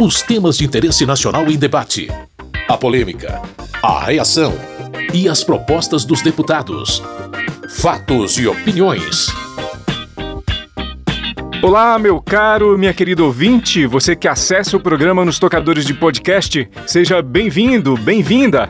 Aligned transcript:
Os 0.00 0.22
temas 0.22 0.56
de 0.56 0.64
interesse 0.64 1.04
nacional 1.04 1.50
em 1.50 1.56
debate. 1.56 2.06
A 2.68 2.78
polêmica, 2.78 3.42
a 3.82 4.04
reação 4.04 4.54
e 5.12 5.28
as 5.28 5.42
propostas 5.42 6.04
dos 6.04 6.22
deputados. 6.22 7.02
Fatos 7.80 8.38
e 8.38 8.46
opiniões. 8.46 9.26
Olá, 11.60 11.98
meu 11.98 12.22
caro, 12.22 12.78
minha 12.78 12.94
querida 12.94 13.24
ouvinte, 13.24 13.86
você 13.86 14.14
que 14.14 14.28
acessa 14.28 14.76
o 14.76 14.80
programa 14.80 15.24
nos 15.24 15.40
tocadores 15.40 15.84
de 15.84 15.94
podcast, 15.94 16.70
seja 16.86 17.20
bem-vindo, 17.20 17.96
bem-vinda. 17.96 18.68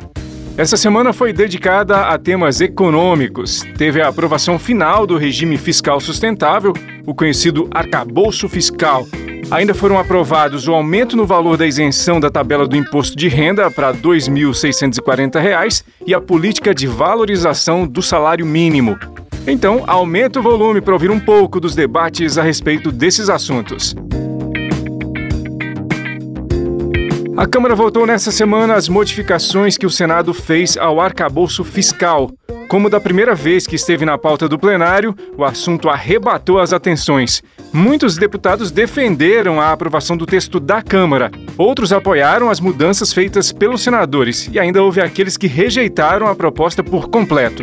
Essa 0.57 0.79
semana 0.79 1.13
foi 1.13 1.35
dedicada 1.35 2.07
a 2.07 2.19
temas 2.19 2.63
econômicos. 2.63 3.63
Teve 3.77 4.01
a 4.01 4.09
aprovação 4.09 4.59
final 4.59 5.07
do 5.07 5.19
regime 5.19 5.59
fiscal 5.59 6.01
sustentável, 6.01 6.73
o 7.05 7.15
conhecido 7.15 7.69
arcabouço 7.71 8.49
fiscal. 8.49 9.07
Ainda 9.51 9.73
foram 9.73 9.99
aprovados 9.99 10.69
o 10.69 10.75
aumento 10.75 11.17
no 11.17 11.25
valor 11.25 11.57
da 11.57 11.67
isenção 11.67 12.21
da 12.21 12.29
tabela 12.29 12.67
do 12.67 12.77
imposto 12.77 13.17
de 13.17 13.29
renda 13.29 13.71
para 13.71 13.93
R$ 13.93 13.99
2.640 13.99 15.85
e 16.07 16.13
a 16.13 16.21
política 16.21 16.75
de 16.75 16.87
valorização 16.87 17.87
do 17.87 18.03
salário 18.03 18.45
mínimo. 18.45 18.99
Então, 19.47 19.85
aumenta 19.87 20.39
o 20.39 20.43
volume 20.43 20.83
para 20.83 20.93
ouvir 20.93 21.11
um 21.11 21.19
pouco 21.19 21.59
dos 21.59 21.75
debates 21.75 22.37
a 22.37 22.43
respeito 22.43 22.93
desses 22.93 23.31
assuntos. 23.31 23.95
A 27.39 27.47
Câmara 27.47 27.73
votou 27.73 28.05
nessa 28.05 28.33
semana 28.33 28.75
as 28.75 28.89
modificações 28.89 29.79
que 29.79 29.87
o 29.87 29.91
Senado 29.91 30.35
fez 30.35 30.77
ao 30.77 31.01
arcabouço 31.01 31.63
fiscal. 31.63 32.33
Como 32.69 32.91
da 32.91 32.99
primeira 32.99 33.33
vez 33.33 33.65
que 33.65 33.77
esteve 33.77 34.05
na 34.05 34.19
pauta 34.19 34.49
do 34.49 34.59
plenário, 34.59 35.15
o 35.37 35.45
assunto 35.45 35.89
arrebatou 35.89 36.59
as 36.59 36.73
atenções. 36.73 37.41
Muitos 37.73 38.17
deputados 38.17 38.73
defenderam 38.73 39.61
a 39.61 39.71
aprovação 39.71 40.17
do 40.17 40.27
texto 40.27 40.59
da 40.59 40.83
Câmara. 40.83 41.31
Outros 41.57 41.93
apoiaram 41.93 42.51
as 42.51 42.59
mudanças 42.59 43.13
feitas 43.13 43.53
pelos 43.53 43.83
senadores 43.83 44.51
e 44.53 44.59
ainda 44.59 44.83
houve 44.83 45.01
aqueles 45.01 45.37
que 45.37 45.47
rejeitaram 45.47 46.27
a 46.27 46.35
proposta 46.35 46.83
por 46.83 47.09
completo. 47.09 47.63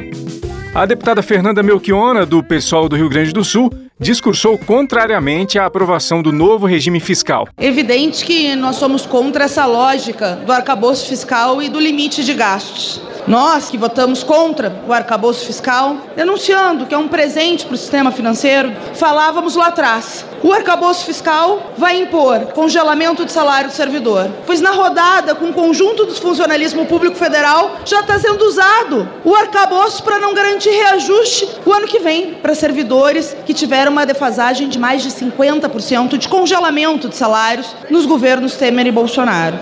A 0.74 0.86
deputada 0.86 1.22
Fernanda 1.22 1.62
Melchiona, 1.62 2.26
do 2.26 2.42
PSOL 2.42 2.88
do 2.88 2.96
Rio 2.96 3.10
Grande 3.10 3.34
do 3.34 3.44
Sul, 3.44 3.70
discursou 4.00 4.58
contrariamente 4.58 5.58
à 5.58 5.66
aprovação 5.66 6.22
do 6.22 6.32
novo 6.32 6.66
regime 6.66 7.00
fiscal. 7.00 7.48
Evidente 7.58 8.26
que 8.26 8.56
nós 8.56 8.76
somos 8.76 9.06
contra 9.06 9.46
essa 9.46 9.66
lógica 9.66 10.36
do 10.46 10.52
arcabouço 10.52 11.08
fiscal 11.08 11.62
e 11.62 11.70
do 11.70 11.80
limite 11.80 12.24
de 12.24 12.34
gastos. 12.34 13.02
Nós 13.28 13.70
que 13.70 13.78
votamos 13.78 14.24
contra 14.24 14.84
o 14.88 14.94
arcabouço 14.94 15.46
fiscal, 15.46 15.98
denunciando 16.16 16.86
que 16.86 16.94
é 16.94 16.98
um 16.98 17.08
presente 17.08 17.66
para 17.66 17.74
o 17.74 17.78
sistema 17.78 18.12
financeiro, 18.12 18.72
falávamos 18.94 19.56
lá 19.56 19.68
atrás. 19.68 20.26
O 20.46 20.54
arcabouço 20.54 21.04
fiscal 21.06 21.74
vai 21.76 21.98
impor 21.98 22.54
congelamento 22.54 23.26
de 23.26 23.32
salário 23.32 23.72
do 23.72 23.74
servidor, 23.74 24.30
pois 24.46 24.62
na 24.62 24.70
rodada 24.70 25.34
com 25.34 25.46
o 25.46 25.54
conjunto 25.54 26.06
do 26.06 26.14
funcionalismo 26.14 26.86
público 26.86 27.16
federal 27.16 27.78
já 27.84 28.02
está 28.02 28.20
sendo 28.20 28.46
usado 28.46 29.10
o 29.24 29.34
arcabouço 29.34 30.04
para 30.04 30.20
não 30.20 30.36
garantir 30.36 30.70
reajuste 30.70 31.50
o 31.66 31.74
ano 31.74 31.88
que 31.88 31.98
vem 31.98 32.36
para 32.36 32.54
servidores 32.54 33.36
que 33.44 33.56
tiveram 33.56 33.92
uma 33.92 34.06
defasagem 34.06 34.70
de 34.70 34.78
mais 34.78 35.02
de 35.02 35.10
50% 35.10 36.16
de 36.16 36.30
congelamento 36.30 37.10
de 37.10 37.16
salários 37.16 37.76
nos 37.90 38.06
governos 38.06 38.56
Temer 38.56 38.86
e 38.86 38.92
Bolsonaro. 38.92 39.58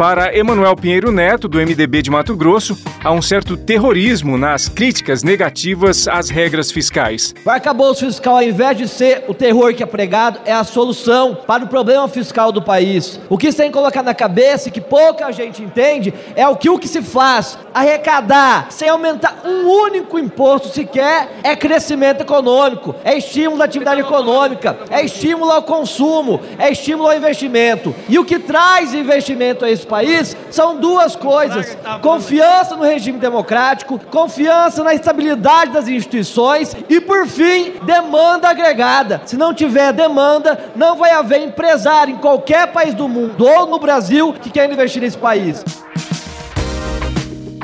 Para 0.00 0.34
Emanuel 0.34 0.74
Pinheiro 0.74 1.12
Neto, 1.12 1.46
do 1.46 1.58
MDB 1.58 2.00
de 2.00 2.10
Mato 2.10 2.34
Grosso, 2.34 2.74
há 3.04 3.12
um 3.12 3.20
certo 3.20 3.54
terrorismo 3.54 4.38
nas 4.38 4.66
críticas 4.66 5.22
negativas 5.22 6.08
às 6.08 6.30
regras 6.30 6.72
fiscais. 6.72 7.34
O 7.44 7.50
arcabouço 7.50 8.06
fiscal, 8.06 8.36
ao 8.36 8.42
invés 8.42 8.78
de 8.78 8.88
ser 8.88 9.24
o 9.28 9.34
terror 9.34 9.74
que 9.74 9.82
é 9.82 9.86
pregado, 9.86 10.40
é 10.46 10.54
a 10.54 10.64
solução 10.64 11.34
para 11.46 11.64
o 11.64 11.68
problema 11.68 12.08
fiscal 12.08 12.50
do 12.50 12.62
país. 12.62 13.20
O 13.28 13.36
que 13.36 13.52
se 13.52 13.58
tem 13.58 13.66
que 13.66 13.76
colocar 13.76 14.02
na 14.02 14.14
cabeça 14.14 14.70
e 14.70 14.72
que 14.72 14.80
pouca 14.80 15.30
gente 15.32 15.62
entende 15.62 16.14
é 16.34 16.48
o 16.48 16.56
que 16.56 16.70
o 16.70 16.78
que 16.78 16.88
se 16.88 17.02
faz 17.02 17.58
arrecadar 17.74 18.68
sem 18.70 18.88
aumentar 18.88 19.42
um 19.44 19.68
único 19.68 20.18
imposto 20.18 20.68
sequer 20.68 21.28
é 21.44 21.54
crescimento 21.54 22.22
econômico, 22.22 22.94
é 23.04 23.18
estímulo 23.18 23.60
à 23.60 23.66
atividade 23.66 24.00
econômica, 24.00 24.78
é 24.88 25.04
estímulo 25.04 25.50
ao 25.50 25.62
consumo, 25.62 26.40
é 26.58 26.72
estímulo 26.72 27.10
ao 27.10 27.16
investimento. 27.18 27.94
E 28.08 28.18
o 28.18 28.24
que 28.24 28.38
traz 28.38 28.94
investimento 28.94 29.62
a 29.62 29.70
esse 29.70 29.89
país 29.90 30.36
são 30.50 30.76
duas 30.76 31.16
coisas: 31.16 31.76
confiança 32.00 32.76
no 32.76 32.84
regime 32.84 33.18
democrático, 33.18 33.98
confiança 34.10 34.82
na 34.82 34.94
estabilidade 34.94 35.72
das 35.72 35.88
instituições 35.88 36.74
e, 36.88 37.00
por 37.00 37.26
fim, 37.26 37.74
demanda 37.82 38.48
agregada. 38.48 39.20
Se 39.26 39.36
não 39.36 39.52
tiver 39.52 39.92
demanda, 39.92 40.70
não 40.76 40.96
vai 40.96 41.10
haver 41.10 41.42
empresário 41.42 42.14
em 42.14 42.18
qualquer 42.18 42.68
país 42.68 42.94
do 42.94 43.08
mundo 43.08 43.44
ou 43.46 43.66
no 43.66 43.78
Brasil 43.78 44.32
que 44.32 44.50
quer 44.50 44.70
investir 44.70 45.02
nesse 45.02 45.18
país. 45.18 45.64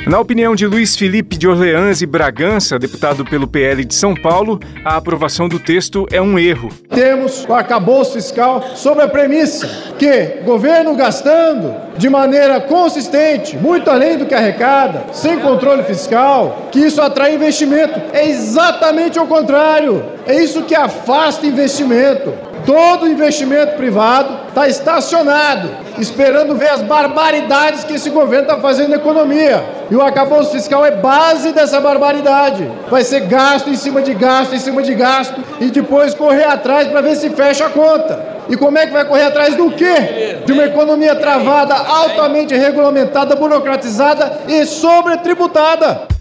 Na 0.06 0.20
opinião 0.20 0.54
de 0.54 0.64
Luiz 0.68 0.96
Felipe 0.96 1.36
de 1.36 1.48
Orleans 1.48 2.00
e 2.00 2.06
Bragança, 2.06 2.78
deputado 2.78 3.24
pelo 3.24 3.48
PL 3.48 3.84
de 3.84 3.92
São 3.92 4.14
Paulo, 4.14 4.60
a 4.84 4.96
aprovação 4.96 5.48
do 5.48 5.58
texto 5.58 6.06
é 6.12 6.22
um 6.22 6.38
erro. 6.38 6.68
Temos 6.90 7.44
o 7.48 7.52
arcabouço 7.52 8.12
fiscal 8.12 8.62
sobre 8.76 9.02
a 9.02 9.08
premissa 9.08 9.68
que 9.98 10.42
governo 10.44 10.94
gastando 10.94 11.74
de 11.98 12.08
maneira 12.08 12.60
consistente, 12.60 13.56
muito 13.56 13.90
além 13.90 14.16
do 14.16 14.26
que 14.26 14.34
arrecada, 14.34 15.06
sem 15.12 15.40
controle 15.40 15.82
fiscal, 15.82 16.68
que 16.70 16.78
isso 16.78 17.02
atrai 17.02 17.34
investimento. 17.34 18.00
É 18.12 18.28
exatamente 18.28 19.18
o 19.18 19.26
contrário. 19.26 20.04
É 20.24 20.40
isso 20.40 20.62
que 20.62 20.74
afasta 20.76 21.44
investimento. 21.44 22.32
Todo 22.66 23.06
investimento 23.06 23.76
privado 23.76 24.48
está 24.48 24.66
estacionado, 24.66 25.70
esperando 25.98 26.56
ver 26.56 26.70
as 26.70 26.82
barbaridades 26.82 27.84
que 27.84 27.94
esse 27.94 28.10
governo 28.10 28.48
está 28.48 28.58
fazendo 28.58 28.90
na 28.90 28.96
economia. 28.96 29.64
E 29.88 29.94
o 29.94 30.02
arcabouço 30.02 30.50
fiscal 30.50 30.84
é 30.84 30.90
base 30.90 31.52
dessa 31.52 31.80
barbaridade. 31.80 32.68
Vai 32.90 33.04
ser 33.04 33.20
gasto 33.20 33.70
em 33.70 33.76
cima 33.76 34.02
de 34.02 34.12
gasto, 34.14 34.52
em 34.52 34.58
cima 34.58 34.82
de 34.82 34.94
gasto, 34.94 35.40
e 35.60 35.66
depois 35.66 36.12
correr 36.12 36.42
atrás 36.42 36.88
para 36.88 37.00
ver 37.00 37.14
se 37.14 37.30
fecha 37.30 37.66
a 37.66 37.70
conta. 37.70 38.20
E 38.48 38.56
como 38.56 38.76
é 38.78 38.86
que 38.86 38.92
vai 38.92 39.04
correr 39.04 39.24
atrás 39.26 39.54
do 39.54 39.70
quê? 39.70 40.38
De 40.44 40.52
uma 40.52 40.64
economia 40.64 41.14
travada, 41.14 41.74
altamente 41.74 42.52
regulamentada, 42.52 43.36
burocratizada 43.36 44.40
e 44.48 44.66
sobretributada. 44.66 46.15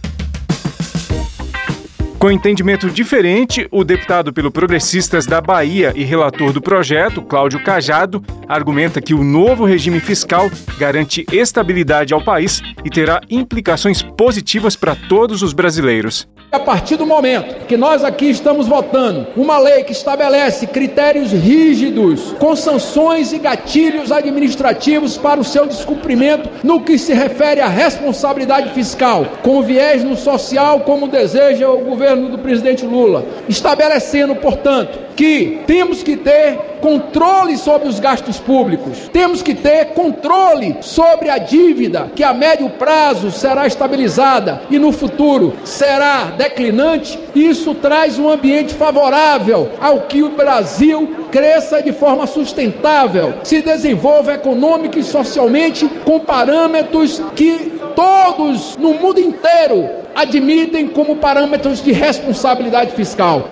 Com 2.18 2.32
entendimento 2.32 2.90
diferente, 2.90 3.68
o 3.70 3.84
deputado 3.84 4.34
pelo 4.34 4.52
Progressistas 4.52 5.26
da 5.26 5.42
Bahia 5.42 5.92
e 5.96 6.04
relator 6.04 6.52
do 6.54 6.62
projeto, 6.62 7.22
Cláudio 7.22 7.64
Cajado, 7.64 8.24
argumenta 8.48 9.02
que 9.02 9.14
o 9.14 9.24
novo 9.24 9.66
regime 9.66 10.00
fiscal 10.00 10.50
garante 10.80 11.26
estabilidade 11.32 12.14
ao 12.14 12.24
país 12.24 12.62
e 12.84 12.90
terá 12.90 13.22
implicações 13.30 14.02
positivas 14.02 14.76
para 14.76 14.96
todos 14.96 15.44
os 15.44 15.54
brasileiros. 15.54 16.28
A 16.56 16.60
partir 16.60 16.96
do 16.96 17.06
momento 17.06 17.66
que 17.66 17.76
nós 17.76 18.02
aqui 18.02 18.30
estamos 18.30 18.66
votando 18.66 19.28
uma 19.36 19.60
lei 19.60 19.84
que 19.84 19.92
estabelece 19.92 20.66
critérios 20.66 21.34
rígidos, 21.34 22.34
com 22.40 22.56
sanções 22.56 23.34
e 23.34 23.40
gatilhos 23.40 24.10
administrativos 24.10 25.18
para 25.18 25.38
o 25.38 25.44
seu 25.44 25.66
descumprimento 25.66 26.50
no 26.64 26.80
que 26.80 26.98
se 26.98 27.14
refere 27.14 27.60
à 27.60 27.68
responsabilidade 27.68 28.70
fiscal, 28.70 29.26
com 29.44 29.62
viés 29.64 30.02
no 30.02 30.16
social, 30.16 30.80
como 30.80 31.10
deseja 31.10 31.70
o 31.70 31.80
governo 31.80 32.30
do 32.30 32.38
presidente 32.38 32.86
Lula, 32.86 33.26
estabelecendo, 33.50 34.34
portanto, 34.38 34.98
que 35.16 35.62
temos 35.66 36.04
que 36.04 36.18
ter 36.18 36.58
controle 36.82 37.58
sobre 37.58 37.88
os 37.88 38.00
gastos 38.00 38.38
públicos, 38.38 39.10
temos 39.12 39.42
que 39.42 39.56
ter 39.56 39.94
controle 39.94 40.78
sobre 40.82 41.30
a 41.30 41.38
dívida 41.38 42.12
que 42.16 42.24
a 42.24 42.34
médio 42.34 42.70
prazo 42.70 43.32
será 43.32 43.66
estabilizada 43.66 44.62
e 44.70 44.78
no 44.78 44.92
futuro 44.92 45.56
será 45.64 46.26
declinante. 46.38 47.18
Isso 47.34 47.74
traz 47.74 48.20
um 48.20 48.30
ambiente 48.30 48.74
favorável 48.74 49.72
ao 49.82 50.02
que 50.02 50.22
o 50.22 50.30
Brasil 50.30 51.26
cresça 51.32 51.82
de 51.82 51.92
forma 51.92 52.28
sustentável, 52.28 53.34
se 53.44 53.62
desenvolva 53.62 54.34
econômica 54.34 55.00
e 55.00 55.04
socialmente 55.04 55.88
com 56.04 56.20
parâmetros 56.20 57.22
que 57.36 57.74
todos 57.96 58.78
no 58.78 58.94
mundo 58.94 59.20
inteiro 59.20 59.90
admitem 60.14 60.88
como 60.88 61.18
parâmetros 61.18 61.84
de 61.84 61.92
responsabilidade 61.92 62.92
fiscal. 62.92 63.50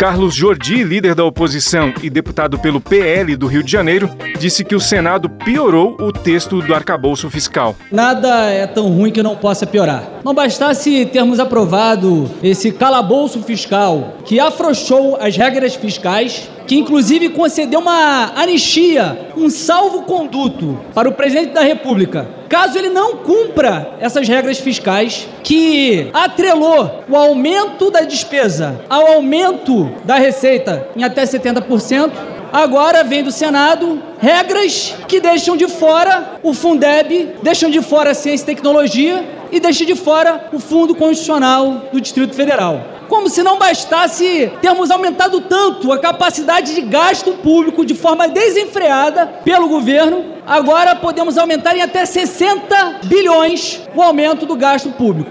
Carlos 0.00 0.34
Jordi, 0.34 0.82
líder 0.82 1.14
da 1.14 1.26
oposição 1.26 1.92
e 2.02 2.08
deputado 2.08 2.58
pelo 2.58 2.80
PL 2.80 3.36
do 3.36 3.46
Rio 3.46 3.62
de 3.62 3.70
Janeiro, 3.70 4.08
disse 4.38 4.64
que 4.64 4.74
o 4.74 4.80
Senado 4.80 5.28
piorou 5.28 5.94
o 6.00 6.10
texto 6.10 6.62
do 6.62 6.74
arcabouço 6.74 7.28
fiscal. 7.28 7.76
Nada 7.92 8.48
é 8.48 8.66
tão 8.66 8.88
ruim 8.88 9.12
que 9.12 9.22
não 9.22 9.36
possa 9.36 9.66
piorar. 9.66 10.02
Não 10.24 10.32
bastasse 10.32 11.04
termos 11.04 11.38
aprovado 11.38 12.30
esse 12.42 12.72
calabouço 12.72 13.42
fiscal 13.42 14.16
que 14.24 14.40
afrouxou 14.40 15.18
as 15.20 15.36
regras 15.36 15.74
fiscais, 15.74 16.48
que 16.66 16.76
inclusive 16.76 17.28
concedeu 17.28 17.80
uma 17.80 18.32
anistia, 18.40 19.28
um 19.36 19.50
salvo-conduto 19.50 20.80
para 20.94 21.10
o 21.10 21.12
presidente 21.12 21.52
da 21.52 21.60
República 21.60 22.39
caso 22.50 22.76
ele 22.76 22.90
não 22.90 23.18
cumpra 23.18 23.92
essas 24.00 24.26
regras 24.26 24.58
fiscais 24.58 25.28
que 25.44 26.10
atrelou 26.12 27.04
o 27.08 27.16
aumento 27.16 27.92
da 27.92 28.00
despesa 28.00 28.80
ao 28.90 29.06
aumento 29.12 29.88
da 30.04 30.16
receita 30.16 30.88
em 30.96 31.04
até 31.04 31.22
70%, 31.22 32.10
agora 32.52 33.04
vem 33.04 33.22
do 33.22 33.30
Senado 33.30 34.02
regras 34.18 34.96
que 35.06 35.20
deixam 35.20 35.56
de 35.56 35.68
fora 35.68 36.40
o 36.42 36.52
Fundeb, 36.52 37.36
deixam 37.40 37.70
de 37.70 37.80
fora 37.80 38.10
a 38.10 38.14
ciência 38.14 38.42
e 38.42 38.46
tecnologia 38.46 39.24
e 39.52 39.60
deixam 39.60 39.86
de 39.86 39.94
fora 39.94 40.48
o 40.52 40.58
Fundo 40.58 40.94
Constitucional 40.94 41.88
do 41.92 42.00
Distrito 42.00 42.34
Federal. 42.34 42.84
Como 43.08 43.28
se 43.28 43.42
não 43.42 43.58
bastasse 43.58 44.52
termos 44.62 44.90
aumentado 44.90 45.40
tanto 45.40 45.92
a 45.92 45.98
capacidade 45.98 46.74
de 46.74 46.80
gasto 46.82 47.32
público 47.34 47.84
de 47.84 47.94
forma 47.94 48.28
desenfreada 48.28 49.26
pelo 49.44 49.68
governo, 49.68 50.24
agora 50.46 50.94
podemos 50.94 51.36
aumentar 51.36 51.76
em 51.76 51.82
até 51.82 52.06
60 52.06 53.00
bilhões 53.04 53.80
o 53.94 54.02
aumento 54.02 54.46
do 54.46 54.54
gasto 54.54 54.90
público. 54.90 55.30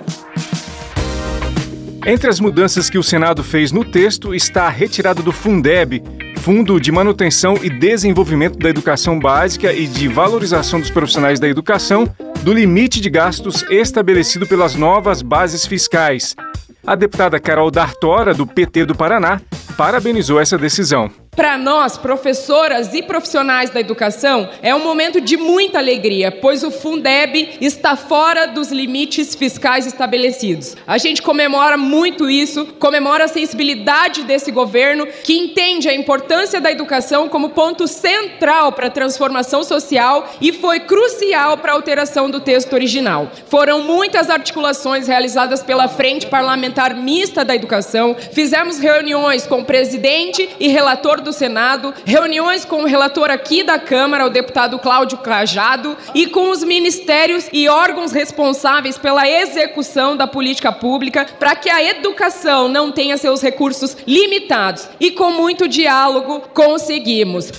Entre 2.06 2.30
as 2.30 2.40
mudanças 2.40 2.90
que 2.90 2.98
o 2.98 3.04
Senado 3.04 3.44
fez 3.44 3.72
no 3.72 3.84
texto 3.84 4.34
está 4.34 4.64
a 4.64 4.70
retirada 4.70 5.22
do 5.22 5.32
Fundeb, 5.32 6.02
Fundo 6.40 6.80
de 6.80 6.90
Manutenção 6.90 7.56
e 7.62 7.70
Desenvolvimento 7.70 8.58
da 8.58 8.70
Educação 8.70 9.20
Básica 9.20 9.74
e 9.74 9.86
de 9.86 10.08
Valorização 10.08 10.80
dos 10.80 10.90
Profissionais 10.90 11.40
da 11.40 11.48
Educação, 11.48 12.08
do 12.44 12.54
limite 12.54 13.02
de 13.02 13.10
gastos 13.10 13.64
estabelecido 13.70 14.48
pelas 14.48 14.74
novas 14.74 15.22
bases 15.22 15.66
fiscais. 15.66 16.36
A 16.88 16.96
deputada 16.96 17.40
Carol 17.40 17.70
Dartora, 17.70 18.34
do 18.34 18.48
PT 18.48 18.86
do 18.86 18.96
Paraná, 18.96 19.42
parabenizou 19.78 20.40
essa 20.40 20.58
decisão. 20.58 21.12
Para 21.36 21.58
nós, 21.58 21.98
professoras 21.98 22.94
e 22.94 23.02
profissionais 23.02 23.70
da 23.70 23.80
educação, 23.80 24.50
é 24.62 24.76
um 24.76 24.84
momento 24.84 25.22
de 25.22 25.38
muita 25.38 25.78
alegria, 25.78 26.32
pois 26.32 26.64
o 26.64 26.72
Fundeb 26.72 27.58
está 27.62 27.96
fora 27.96 28.48
dos 28.48 28.72
limites 28.72 29.36
fiscais 29.36 29.86
estabelecidos. 29.86 30.76
A 30.86 30.98
gente 30.98 31.22
comemora 31.22 31.78
muito 31.78 32.30
isso, 32.30 32.66
comemora 32.80 33.26
a 33.26 33.28
sensibilidade 33.28 34.24
desse 34.24 34.52
governo, 34.52 35.08
que 35.24 35.38
entende 35.38 35.88
a 35.88 35.94
importância 35.94 36.60
da 36.60 36.72
educação 36.72 37.30
como 37.30 37.52
ponto 37.52 37.88
central 37.88 38.74
para 38.74 38.88
a 38.88 38.92
transformação 38.92 39.64
social 39.64 40.30
e 40.42 40.52
foi 40.52 40.82
crucial 40.82 41.58
para 41.58 41.72
a 41.72 41.76
alteração 41.76 42.30
do 42.30 42.42
texto 42.42 42.74
original. 42.74 43.32
Foram 43.48 43.82
muitas 43.84 44.30
articulações 44.30 45.08
realizadas 45.08 45.64
pela 45.64 45.88
Frente 45.88 46.28
Parlamentar 46.28 46.96
Mista 46.96 47.46
da 47.46 47.56
Educação, 47.56 48.16
fizemos 48.34 48.80
reuniões 48.80 49.48
com 49.48 49.62
o 49.62 49.66
presidente 49.66 50.50
e 50.60 50.68
relator 50.68 51.19
do 51.22 51.30
do 51.30 51.34
Senado, 51.34 51.94
reuniões 52.04 52.66
com 52.66 52.82
o 52.82 52.86
relator 52.86 53.30
aqui 53.30 53.64
da 53.64 53.78
Câmara, 53.78 54.26
o 54.26 54.30
deputado 54.30 54.80
Cláudio 54.80 55.20
Cajado, 55.20 55.96
e 56.16 56.26
com 56.28 56.50
os 56.50 56.64
ministérios 56.64 57.48
e 57.54 57.70
órgãos 57.70 58.12
responsáveis 58.12 58.98
pela 58.98 59.30
execução 59.30 60.18
da 60.18 60.26
política 60.26 60.72
pública 60.72 61.26
para 61.40 61.56
que 61.56 61.70
a 61.70 61.84
educação 61.84 62.68
não 62.68 62.92
tenha 62.92 63.18
seus 63.18 63.42
recursos 63.42 63.96
limitados. 64.08 64.90
E 65.00 65.12
com 65.12 65.32
muito 65.32 65.68
diálogo 65.68 66.42
conseguimos. 66.54 67.52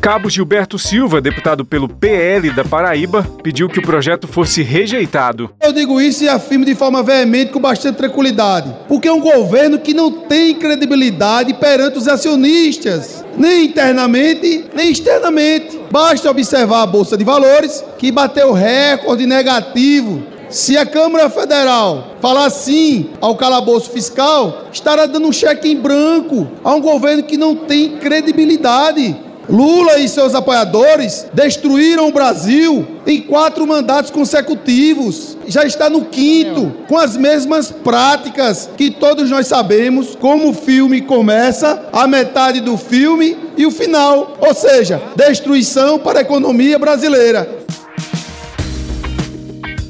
Cabo 0.00 0.30
Gilberto 0.30 0.78
Silva, 0.78 1.20
deputado 1.20 1.64
pelo 1.64 1.88
PL 1.88 2.50
da 2.50 2.64
Paraíba, 2.64 3.26
pediu 3.42 3.68
que 3.68 3.78
o 3.78 3.82
projeto 3.82 4.28
fosse 4.28 4.62
rejeitado. 4.62 5.50
Eu 5.60 5.72
digo 5.72 6.00
isso 6.00 6.24
e 6.24 6.28
afirmo 6.28 6.64
de 6.64 6.74
forma 6.74 7.02
veemente 7.02 7.52
com 7.52 7.60
bastante 7.60 7.96
tranquilidade, 7.96 8.72
porque 8.86 9.08
é 9.08 9.12
um 9.12 9.20
governo 9.20 9.78
que 9.78 9.92
não 9.92 10.10
tem 10.10 10.54
credibilidade 10.54 11.54
perante 11.54 11.98
os 11.98 12.06
acionistas, 12.06 13.24
nem 13.36 13.66
internamente, 13.66 14.66
nem 14.74 14.90
externamente. 14.90 15.78
Basta 15.90 16.30
observar 16.30 16.82
a 16.82 16.86
Bolsa 16.86 17.16
de 17.16 17.24
Valores, 17.24 17.84
que 17.98 18.12
bateu 18.12 18.52
recorde 18.52 19.26
negativo 19.26 20.36
se 20.48 20.76
a 20.76 20.86
Câmara 20.86 21.28
Federal 21.28 22.16
falar 22.20 22.48
sim 22.50 23.10
ao 23.20 23.36
calabouço 23.36 23.90
fiscal, 23.90 24.66
estará 24.72 25.06
dando 25.06 25.28
um 25.28 25.32
cheque 25.32 25.68
em 25.68 25.76
branco 25.76 26.46
a 26.62 26.72
um 26.72 26.80
governo 26.80 27.22
que 27.22 27.36
não 27.36 27.56
tem 27.56 27.96
credibilidade. 27.98 29.16
Lula 29.48 29.98
e 29.98 30.08
seus 30.08 30.34
apoiadores 30.34 31.26
destruíram 31.32 32.08
o 32.08 32.12
Brasil 32.12 32.86
em 33.06 33.20
quatro 33.20 33.66
mandatos 33.66 34.10
consecutivos. 34.10 35.36
Já 35.46 35.64
está 35.64 35.88
no 35.88 36.06
quinto, 36.06 36.72
com 36.88 36.98
as 36.98 37.16
mesmas 37.16 37.70
práticas 37.70 38.68
que 38.76 38.90
todos 38.90 39.30
nós 39.30 39.46
sabemos 39.46 40.16
como 40.16 40.50
o 40.50 40.54
filme 40.54 41.00
começa, 41.00 41.88
a 41.92 42.06
metade 42.06 42.60
do 42.60 42.76
filme 42.76 43.36
e 43.56 43.64
o 43.64 43.70
final. 43.70 44.36
Ou 44.40 44.54
seja, 44.54 45.00
destruição 45.14 45.98
para 45.98 46.18
a 46.18 46.22
economia 46.22 46.78
brasileira. 46.78 47.55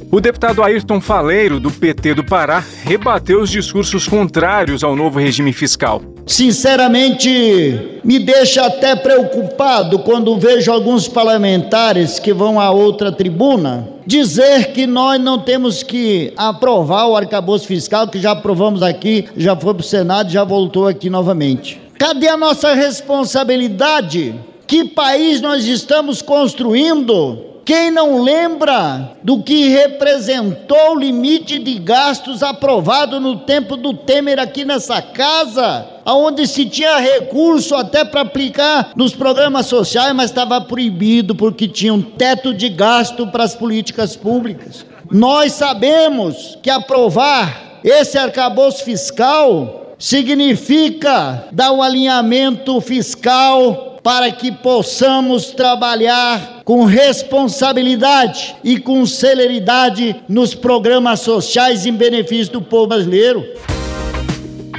O 0.09 0.21
deputado 0.21 0.63
Ayrton 0.63 1.01
Faleiro, 1.01 1.59
do 1.59 1.69
PT 1.69 2.15
do 2.15 2.25
Pará, 2.25 2.65
rebateu 2.85 3.41
os 3.41 3.51
discursos 3.51 4.07
contrários 4.07 4.85
ao 4.85 4.95
novo 4.95 5.19
regime 5.19 5.53
fiscal. 5.53 6.01
Sinceramente, 6.25 7.99
me 8.05 8.21
deixa 8.21 8.65
até 8.67 8.95
preocupado 8.95 9.99
quando 9.99 10.39
vejo 10.39 10.71
alguns 10.71 11.09
parlamentares 11.09 12.21
que 12.21 12.33
vão 12.33 12.61
a 12.61 12.71
outra 12.71 13.11
tribuna 13.11 13.89
dizer 14.07 14.73
que 14.73 14.87
nós 14.87 15.21
não 15.21 15.41
temos 15.41 15.83
que 15.83 16.33
aprovar 16.37 17.09
o 17.09 17.17
arcabouço 17.17 17.67
fiscal, 17.67 18.07
que 18.07 18.21
já 18.21 18.31
aprovamos 18.31 18.85
aqui, 18.85 19.27
já 19.37 19.57
foi 19.57 19.75
para 19.75 19.81
o 19.81 19.85
Senado, 19.85 20.31
já 20.31 20.45
voltou 20.45 20.87
aqui 20.87 21.11
novamente. 21.11 21.81
Cadê 21.99 22.29
a 22.29 22.37
nossa 22.37 22.75
responsabilidade? 22.75 24.37
Que 24.69 24.85
país 24.85 25.41
nós 25.41 25.67
estamos 25.67 26.23
construindo? 26.23 27.56
Quem 27.67 27.91
não 27.91 28.23
lembra 28.23 29.17
do 29.25 29.43
que 29.43 29.71
representou 29.71 30.93
o 30.93 30.99
limite 31.01 31.59
de 31.59 31.81
gastos 31.81 32.41
aprovado 32.41 33.19
no 33.19 33.41
tempo 33.41 33.77
do 33.77 33.93
Temer 33.93 34.39
aqui 34.39 34.65
nessa 34.65 35.03
casa? 35.03 35.85
Onde 36.07 36.47
se 36.47 36.65
tinha 36.67 36.99
recurso 36.99 37.75
até 37.75 38.05
para 38.05 38.21
aplicar 38.21 38.93
nos 38.95 39.17
programas 39.17 39.67
sociais, 39.67 40.15
mas 40.15 40.31
estava 40.31 40.61
proibido 40.61 41.35
porque 41.35 41.67
tinha 41.67 41.93
um 41.93 42.01
teto 42.01 42.55
de 42.55 42.69
gasto 42.69 43.27
para 43.27 43.43
as 43.43 43.57
políticas 43.57 44.15
públicas. 44.15 44.87
Nós 45.11 45.53
sabemos 45.55 46.57
que 46.63 46.71
aprovar 46.71 47.81
esse 47.83 48.17
arcabouço 48.17 48.85
fiscal 48.85 49.97
significa 49.99 51.49
dar 51.51 51.73
um 51.73 51.83
alinhamento 51.83 52.81
fiscal 52.81 53.99
para 54.05 54.31
que 54.31 54.53
possamos 54.53 55.47
trabalhar 55.47 56.56
com 56.67 56.85
responsabilidade 56.85 58.57
e 58.65 58.81
com 58.81 59.07
celeridade 59.07 60.17
nos 60.29 60.53
programas 60.53 61.21
sociais 61.21 61.87
em 61.87 61.93
benefício 61.93 62.55
do 62.55 62.61
povo 62.61 62.89
brasileiro. 62.89 63.47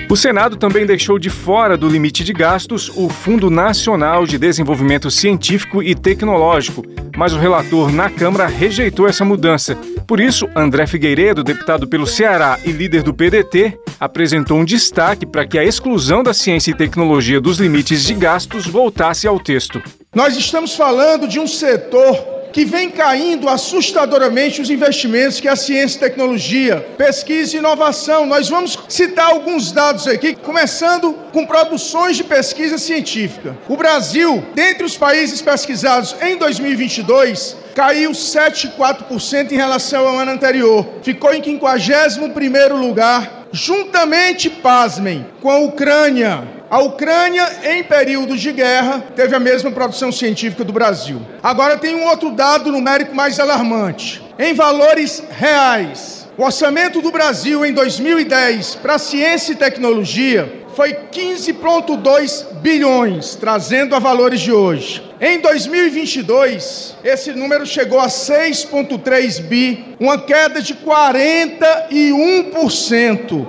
O 0.10 0.16
Senado 0.18 0.58
também 0.58 0.86
deixou 0.86 1.18
de 1.18 1.30
fora 1.30 1.78
do 1.78 1.88
limite 1.88 2.26
de 2.26 2.34
gastos 2.34 2.90
o 2.94 3.08
Fundo 3.08 3.50
Nacional 3.50 4.26
de 4.26 4.38
Desenvolvimento 4.38 5.10
Científico 5.10 5.82
e 5.82 5.96
Tecnológico, 5.96 6.84
mas 7.16 7.32
o 7.32 7.40
relator 7.40 7.90
na 7.90 8.10
Câmara 8.10 8.48
rejeitou 8.48 9.08
essa 9.08 9.24
mudança. 9.24 9.78
Por 10.06 10.20
isso, 10.20 10.48
André 10.58 10.88
Figueiredo, 10.88 11.42
deputado 11.42 11.88
pelo 11.88 12.06
Ceará 12.06 12.60
e 12.66 12.72
líder 12.72 13.02
do 13.02 13.14
PDT, 13.14 13.80
apresentou 13.98 14.58
um 14.58 14.66
destaque 14.66 15.26
para 15.26 15.48
que 15.48 15.58
a 15.58 15.64
exclusão 15.64 16.22
da 16.22 16.34
ciência 16.34 16.72
e 16.72 16.76
tecnologia 16.76 17.40
dos 17.40 17.60
limites 17.60 18.04
de 18.04 18.14
gastos 18.14 18.68
voltasse 18.68 19.26
ao 19.26 19.40
texto. 19.40 19.82
Nós 20.18 20.36
estamos 20.36 20.76
falando 20.76 21.28
de 21.28 21.40
um 21.40 21.46
setor 21.46 22.16
que 22.52 22.66
vem 22.66 22.90
caindo 22.90 23.48
assustadoramente 23.48 24.60
os 24.60 24.68
investimentos 24.68 25.40
que 25.40 25.48
a 25.48 25.56
ciência 25.56 25.98
e 25.98 26.00
tecnologia, 26.00 26.84
pesquisa 26.98 27.56
e 27.56 27.60
inovação. 27.60 28.26
Nós 28.26 28.50
vamos 28.50 28.80
citar 28.90 29.28
alguns 29.28 29.72
dados 29.72 30.08
aqui, 30.08 30.34
começando 30.34 31.14
com 31.32 31.46
produções 31.46 32.18
de 32.18 32.24
pesquisa 32.24 32.80
científica. 32.80 33.56
O 33.70 33.78
Brasil, 33.78 34.44
dentre 34.56 34.84
os 34.84 34.98
países 34.98 35.40
pesquisados 35.40 36.16
em 36.20 36.36
2022, 36.36 37.56
caiu 37.76 38.10
7,4% 38.10 39.52
em 39.52 39.56
relação 39.56 40.08
ao 40.08 40.18
ano 40.18 40.32
anterior. 40.32 40.84
Ficou 41.04 41.32
em 41.32 41.44
51º 41.44 42.72
lugar, 42.72 43.46
juntamente, 43.52 44.50
pasmem, 44.50 45.28
com 45.44 45.52
a 45.52 45.60
Ucrânia, 45.60 46.57
a 46.70 46.80
Ucrânia, 46.80 47.50
em 47.64 47.82
períodos 47.84 48.42
de 48.42 48.52
guerra, 48.52 49.02
teve 49.16 49.34
a 49.36 49.40
mesma 49.40 49.72
produção 49.72 50.12
científica 50.12 50.66
do 50.66 50.74
Brasil. 50.74 51.22
Agora 51.42 51.78
tem 51.78 51.96
um 51.96 52.06
outro 52.08 52.32
dado 52.32 52.72
numérico 52.72 53.16
mais 53.16 53.40
alarmante. 53.40 54.22
Em 54.38 54.54
valores 54.54 55.24
reais, 55.30 56.28
o 56.38 56.44
orçamento 56.44 57.02
do 57.02 57.10
Brasil 57.10 57.66
em 57.66 57.72
2010 57.74 58.76
para 58.76 58.98
ciência 58.98 59.54
e 59.54 59.56
tecnologia 59.56 60.66
foi 60.76 60.94
15,2 60.94 62.46
bilhões, 62.62 63.34
trazendo 63.34 63.96
a 63.96 64.00
valores 64.00 64.42
de 64.42 64.52
hoje. 64.52 65.02
Em 65.20 65.40
2022, 65.40 66.96
esse 67.04 67.32
número 67.32 67.66
chegou 67.66 68.00
a 68.00 68.06
6,3 68.06 69.42
bi, 69.42 69.84
uma 70.00 70.20
queda 70.20 70.62
de 70.62 70.76
41%. 70.76 73.48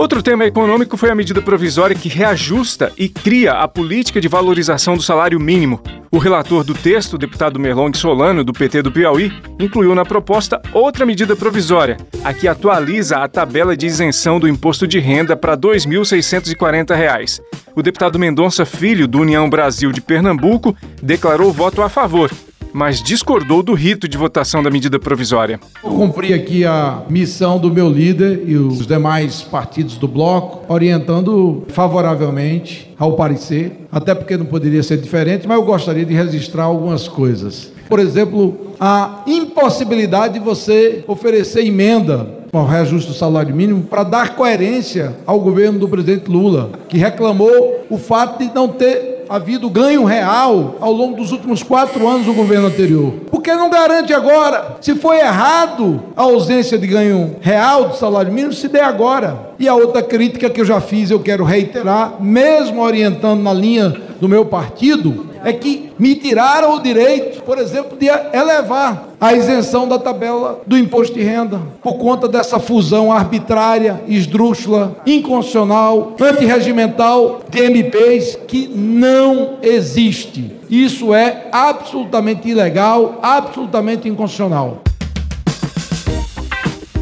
Outro 0.00 0.22
tema 0.22 0.46
econômico 0.46 0.96
foi 0.96 1.10
a 1.10 1.14
medida 1.14 1.42
provisória 1.42 1.94
que 1.94 2.08
reajusta 2.08 2.90
e 2.96 3.06
cria 3.06 3.52
a 3.52 3.68
política 3.68 4.18
de 4.18 4.28
valorização 4.28 4.96
do 4.96 5.02
salário 5.02 5.38
mínimo. 5.38 5.78
O 6.10 6.16
relator 6.16 6.64
do 6.64 6.72
texto, 6.72 7.18
deputado 7.18 7.60
Merlong 7.60 7.94
Solano, 7.94 8.42
do 8.42 8.50
PT 8.50 8.80
do 8.80 8.90
Piauí, 8.90 9.30
incluiu 9.60 9.94
na 9.94 10.02
proposta 10.02 10.58
outra 10.72 11.04
medida 11.04 11.36
provisória, 11.36 11.98
a 12.24 12.32
que 12.32 12.48
atualiza 12.48 13.18
a 13.18 13.28
tabela 13.28 13.76
de 13.76 13.84
isenção 13.84 14.40
do 14.40 14.48
imposto 14.48 14.88
de 14.88 14.98
renda 14.98 15.36
para 15.36 15.52
R$ 15.52 15.58
2.640. 15.58 17.38
O 17.76 17.82
deputado 17.82 18.18
Mendonça 18.18 18.64
Filho, 18.64 19.06
do 19.06 19.20
União 19.20 19.50
Brasil 19.50 19.92
de 19.92 20.00
Pernambuco, 20.00 20.74
declarou 21.02 21.52
voto 21.52 21.82
a 21.82 21.90
favor 21.90 22.30
mas 22.72 23.02
discordou 23.02 23.62
do 23.62 23.74
rito 23.74 24.08
de 24.08 24.16
votação 24.16 24.62
da 24.62 24.70
medida 24.70 24.98
provisória. 24.98 25.60
Eu 25.82 25.90
cumpri 25.90 26.32
aqui 26.32 26.64
a 26.64 27.02
missão 27.08 27.58
do 27.58 27.70
meu 27.70 27.88
líder 27.88 28.44
e 28.46 28.56
os 28.56 28.86
demais 28.86 29.42
partidos 29.42 29.96
do 29.96 30.08
bloco, 30.08 30.72
orientando 30.72 31.64
favoravelmente 31.68 32.94
ao 32.98 33.12
parecer, 33.12 33.86
até 33.90 34.14
porque 34.14 34.36
não 34.36 34.46
poderia 34.46 34.82
ser 34.82 34.98
diferente, 34.98 35.46
mas 35.46 35.56
eu 35.56 35.64
gostaria 35.64 36.04
de 36.04 36.14
registrar 36.14 36.64
algumas 36.64 37.08
coisas. 37.08 37.72
Por 37.88 37.98
exemplo, 37.98 38.74
a 38.78 39.24
impossibilidade 39.26 40.34
de 40.34 40.40
você 40.40 41.04
oferecer 41.08 41.66
emenda 41.66 42.40
ao 42.52 42.66
reajuste 42.66 43.10
do 43.10 43.16
salário 43.16 43.54
mínimo 43.54 43.82
para 43.82 44.02
dar 44.02 44.34
coerência 44.34 45.16
ao 45.26 45.40
governo 45.40 45.78
do 45.78 45.88
presidente 45.88 46.30
Lula, 46.30 46.70
que 46.88 46.98
reclamou 46.98 47.84
o 47.88 47.98
fato 47.98 48.38
de 48.38 48.52
não 48.54 48.68
ter 48.68 49.19
havido 49.30 49.70
ganho 49.70 50.04
real 50.04 50.74
ao 50.80 50.92
longo 50.92 51.16
dos 51.16 51.30
últimos 51.30 51.62
quatro 51.62 52.08
anos 52.08 52.26
do 52.26 52.34
governo 52.34 52.66
anterior. 52.66 53.12
Porque 53.30 53.54
não 53.54 53.70
garante 53.70 54.12
agora. 54.12 54.76
Se 54.80 54.96
foi 54.96 55.20
errado 55.20 56.02
a 56.16 56.22
ausência 56.22 56.76
de 56.76 56.88
ganho 56.88 57.36
real 57.40 57.90
do 57.90 57.96
salário 57.96 58.32
mínimo, 58.32 58.52
se 58.52 58.66
dê 58.66 58.80
agora. 58.80 59.52
E 59.56 59.68
a 59.68 59.74
outra 59.74 60.02
crítica 60.02 60.50
que 60.50 60.60
eu 60.60 60.64
já 60.64 60.80
fiz, 60.80 61.10
eu 61.10 61.20
quero 61.20 61.44
reiterar, 61.44 62.20
mesmo 62.20 62.82
orientando 62.82 63.40
na 63.40 63.52
linha 63.52 63.94
do 64.20 64.28
meu 64.28 64.44
partido, 64.44 65.28
é 65.44 65.52
que 65.52 65.92
me 65.96 66.16
tiraram 66.16 66.74
o 66.74 66.80
direito, 66.80 67.42
por 67.42 67.56
exemplo, 67.56 67.96
de 67.96 68.08
elevar 68.08 69.09
a 69.20 69.34
isenção 69.34 69.86
da 69.86 69.98
tabela 69.98 70.62
do 70.66 70.78
imposto 70.78 71.14
de 71.14 71.22
renda, 71.22 71.60
por 71.82 71.94
conta 71.94 72.26
dessa 72.26 72.58
fusão 72.58 73.12
arbitrária, 73.12 74.02
esdrúxula, 74.08 74.96
inconstitucional, 75.06 76.14
antirregimental 76.18 77.40
de 77.48 77.58
MPs 77.62 78.38
que 78.48 78.66
não 78.68 79.58
existe. 79.62 80.52
Isso 80.70 81.12
é 81.12 81.48
absolutamente 81.52 82.48
ilegal, 82.48 83.18
absolutamente 83.22 84.08
inconstitucional. 84.08 84.78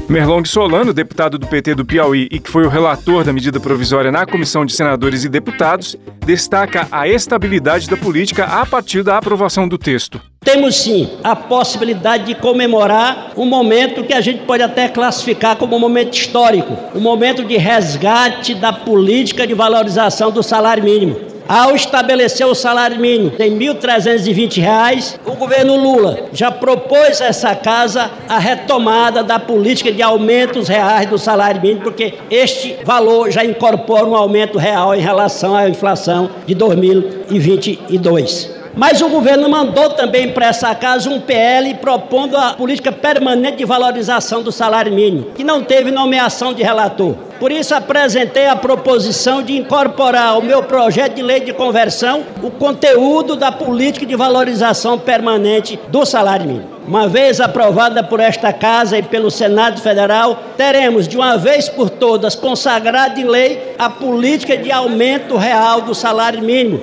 Merlong 0.08 0.42
Solano, 0.46 0.94
deputado 0.94 1.38
do 1.38 1.46
PT 1.46 1.74
do 1.74 1.84
Piauí 1.84 2.28
e 2.32 2.40
que 2.40 2.50
foi 2.50 2.64
o 2.64 2.68
relator 2.70 3.24
da 3.24 3.32
medida 3.32 3.60
provisória 3.60 4.10
na 4.10 4.24
Comissão 4.24 4.64
de 4.64 4.72
Senadores 4.72 5.22
e 5.22 5.28
Deputados, 5.28 5.96
destaca 6.24 6.88
a 6.90 7.06
estabilidade 7.06 7.90
da 7.90 7.96
política 7.96 8.44
a 8.44 8.64
partir 8.64 9.02
da 9.02 9.18
aprovação 9.18 9.68
do 9.68 9.76
texto. 9.76 10.18
Temos 10.40 10.76
sim 10.76 11.10
a 11.22 11.36
possibilidade 11.36 12.24
de 12.24 12.34
comemorar 12.34 13.32
um 13.36 13.44
momento 13.44 14.02
que 14.02 14.14
a 14.14 14.20
gente 14.22 14.44
pode 14.44 14.62
até 14.62 14.88
classificar 14.88 15.56
como 15.56 15.76
um 15.76 15.80
momento 15.80 16.16
histórico, 16.16 16.74
um 16.94 17.00
momento 17.00 17.44
de 17.44 17.58
resgate 17.58 18.54
da 18.54 18.72
política 18.72 19.46
de 19.46 19.52
valorização 19.52 20.30
do 20.30 20.42
salário 20.42 20.82
mínimo. 20.82 21.27
Ao 21.48 21.74
estabelecer 21.74 22.46
o 22.46 22.54
salário 22.54 23.00
mínimo 23.00 23.32
em 23.38 23.56
R$ 23.56 23.72
1.320, 23.72 25.18
o 25.24 25.32
governo 25.32 25.76
Lula 25.76 26.28
já 26.30 26.50
propôs 26.50 27.22
a 27.22 27.24
essa 27.24 27.54
casa 27.54 28.10
a 28.28 28.38
retomada 28.38 29.24
da 29.24 29.38
política 29.38 29.90
de 29.90 30.02
aumentos 30.02 30.68
reais 30.68 31.08
do 31.08 31.16
salário 31.16 31.62
mínimo, 31.62 31.80
porque 31.80 32.18
este 32.30 32.76
valor 32.84 33.30
já 33.30 33.42
incorpora 33.42 34.04
um 34.04 34.14
aumento 34.14 34.58
real 34.58 34.94
em 34.94 35.00
relação 35.00 35.56
à 35.56 35.66
inflação 35.66 36.28
de 36.46 36.54
2022. 36.54 38.58
Mas 38.76 39.00
o 39.00 39.08
governo 39.08 39.48
mandou 39.48 39.88
também 39.90 40.30
para 40.30 40.48
essa 40.48 40.74
casa 40.74 41.08
um 41.08 41.18
PL 41.18 41.76
propondo 41.76 42.36
a 42.36 42.52
política 42.52 42.92
permanente 42.92 43.56
de 43.56 43.64
valorização 43.64 44.42
do 44.42 44.52
salário 44.52 44.92
mínimo, 44.92 45.30
que 45.34 45.42
não 45.42 45.64
teve 45.64 45.90
nomeação 45.90 46.52
de 46.52 46.62
relator. 46.62 47.14
Por 47.38 47.52
isso 47.52 47.74
apresentei 47.74 48.46
a 48.46 48.56
proposição 48.56 49.42
de 49.42 49.56
incorporar 49.56 50.30
ao 50.30 50.42
meu 50.42 50.62
projeto 50.62 51.14
de 51.14 51.22
lei 51.22 51.40
de 51.40 51.52
conversão 51.52 52.24
o 52.42 52.50
conteúdo 52.50 53.36
da 53.36 53.52
política 53.52 54.04
de 54.04 54.16
valorização 54.16 54.98
permanente 54.98 55.78
do 55.88 56.04
salário 56.04 56.46
mínimo. 56.46 56.68
Uma 56.86 57.06
vez 57.06 57.40
aprovada 57.40 58.02
por 58.02 58.18
esta 58.18 58.52
Casa 58.52 58.98
e 58.98 59.02
pelo 59.02 59.30
Senado 59.30 59.80
Federal, 59.80 60.42
teremos 60.56 61.06
de 61.06 61.16
uma 61.16 61.36
vez 61.36 61.68
por 61.68 61.90
todas 61.90 62.34
consagrado 62.34 63.20
em 63.20 63.24
lei 63.24 63.74
a 63.78 63.88
política 63.88 64.56
de 64.56 64.72
aumento 64.72 65.36
real 65.36 65.82
do 65.82 65.94
salário 65.94 66.42
mínimo. 66.42 66.82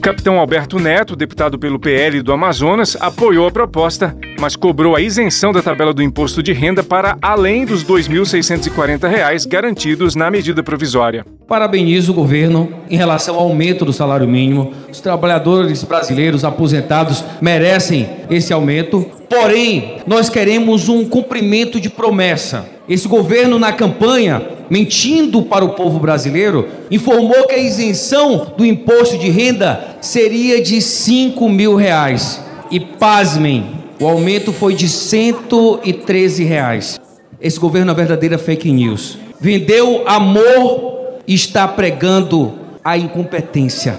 Capitão 0.00 0.40
Alberto 0.40 0.78
Neto, 0.78 1.14
deputado 1.14 1.58
pelo 1.58 1.78
PL 1.78 2.22
do 2.22 2.32
Amazonas, 2.32 2.96
apoiou 2.98 3.46
a 3.46 3.50
proposta, 3.50 4.16
mas 4.40 4.56
cobrou 4.56 4.96
a 4.96 5.00
isenção 5.02 5.52
da 5.52 5.60
tabela 5.60 5.92
do 5.92 6.02
imposto 6.02 6.42
de 6.42 6.52
renda 6.52 6.82
para 6.82 7.18
além 7.20 7.66
dos 7.66 7.82
R$ 7.82 7.94
2.640 7.94 9.46
garantidos 9.46 10.16
na 10.16 10.30
medida 10.30 10.62
provisória. 10.62 11.26
Parabenizo 11.46 12.12
o 12.12 12.14
governo 12.14 12.72
em 12.88 12.96
relação 12.96 13.34
ao 13.34 13.42
aumento 13.42 13.84
do 13.84 13.92
salário 13.92 14.26
mínimo. 14.26 14.72
Os 14.90 15.00
trabalhadores 15.00 15.84
brasileiros 15.84 16.42
aposentados 16.42 17.22
merecem 17.40 18.08
esse 18.30 18.50
aumento. 18.52 19.04
Porém, 19.28 19.98
nós 20.06 20.30
queremos 20.30 20.88
um 20.88 21.04
cumprimento 21.04 21.78
de 21.78 21.90
promessa. 21.90 22.66
Esse 22.88 23.06
governo, 23.06 23.58
na 23.58 23.72
campanha, 23.72 24.42
mentindo 24.70 25.42
para 25.42 25.64
o 25.64 25.74
povo 25.74 25.98
brasileiro, 25.98 26.66
informou 26.90 27.46
que 27.46 27.54
a 27.54 27.58
isenção 27.58 28.54
do 28.56 28.64
imposto 28.64 29.18
de 29.18 29.28
renda 29.28 29.96
seria 30.00 30.62
de 30.62 30.80
5 30.80 31.46
mil 31.48 31.76
reais. 31.76 32.42
E 32.70 32.78
pasmem, 32.78 33.79
o 34.00 34.08
aumento 34.08 34.50
foi 34.50 34.74
de 34.74 34.88
113 34.88 36.42
reais. 36.42 36.98
Esse 37.38 37.60
governo 37.60 37.92
é 37.92 37.94
verdadeira 37.94 38.38
fake 38.38 38.72
news. 38.72 39.18
Vendeu 39.38 40.08
amor 40.08 41.18
e 41.26 41.34
está 41.34 41.68
pregando 41.68 42.58
a 42.82 42.96
incompetência. 42.96 43.98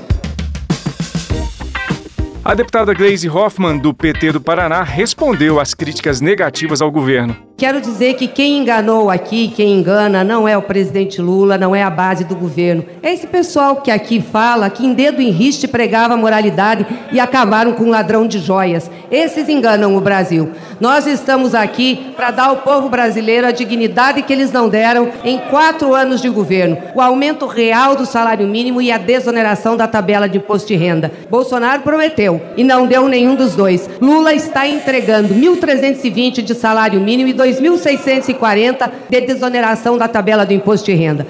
A 2.43 2.55
deputada 2.55 2.95
Gleisi 2.95 3.29
Hoffmann, 3.29 3.77
do 3.77 3.93
PT 3.93 4.31
do 4.31 4.41
Paraná, 4.41 4.81
respondeu 4.81 5.59
às 5.59 5.75
críticas 5.75 6.19
negativas 6.19 6.81
ao 6.81 6.91
governo. 6.91 7.50
Quero 7.61 7.79
dizer 7.79 8.15
que 8.15 8.27
quem 8.27 8.57
enganou 8.57 9.07
aqui, 9.11 9.47
quem 9.55 9.77
engana, 9.77 10.23
não 10.23 10.47
é 10.47 10.57
o 10.57 10.63
presidente 10.63 11.21
Lula, 11.21 11.59
não 11.59 11.75
é 11.75 11.83
a 11.83 11.91
base 11.91 12.23
do 12.23 12.35
governo. 12.35 12.83
É 13.03 13.13
esse 13.13 13.27
pessoal 13.27 13.75
que 13.75 13.91
aqui 13.91 14.19
fala 14.19 14.67
que 14.67 14.83
em 14.83 14.95
dedo 14.95 15.21
em 15.21 15.29
riste 15.29 15.67
pregava 15.67 16.17
moralidade 16.17 16.87
e 17.11 17.19
acabaram 17.19 17.73
com 17.73 17.83
um 17.83 17.91
ladrão 17.91 18.25
de 18.25 18.39
joias. 18.39 18.89
Esses 19.11 19.47
enganam 19.47 19.95
o 19.95 20.01
Brasil. 20.01 20.49
Nós 20.79 21.05
estamos 21.05 21.53
aqui 21.53 22.11
para 22.15 22.31
dar 22.31 22.45
ao 22.45 22.57
povo 22.57 22.89
brasileiro 22.89 23.45
a 23.45 23.51
dignidade 23.51 24.23
que 24.23 24.33
eles 24.33 24.51
não 24.51 24.67
deram 24.67 25.09
em 25.23 25.37
quatro 25.37 25.93
anos 25.93 26.19
de 26.19 26.29
governo: 26.29 26.79
o 26.95 27.01
aumento 27.01 27.45
real 27.45 27.95
do 27.95 28.07
salário 28.07 28.47
mínimo 28.47 28.81
e 28.81 28.91
a 28.91 28.97
desoneração 28.97 29.77
da 29.77 29.87
tabela 29.87 30.27
de 30.27 30.39
imposto 30.39 30.69
de 30.69 30.75
renda. 30.75 31.11
Bolsonaro 31.29 31.83
prometeu 31.83 32.41
e 32.57 32.63
não 32.63 32.87
deu 32.87 33.07
nenhum 33.07 33.35
dos 33.35 33.53
dois. 33.53 33.87
Lula 34.01 34.33
está 34.33 34.67
entregando 34.67 35.35
1.320 35.35 36.41
de 36.41 36.55
salário 36.55 36.99
mínimo 36.99 37.29
e 37.29 37.33
2.640 37.59 38.91
de 39.09 39.21
desoneração 39.21 39.97
da 39.97 40.07
tabela 40.07 40.45
do 40.45 40.53
imposto 40.53 40.85
de 40.85 40.93
renda. 40.93 41.25